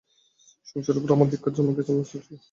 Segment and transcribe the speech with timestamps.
[0.67, 2.39] সংসারের উপর আমার ধিক্কার জন্মে গেছে, মেসোমশায়।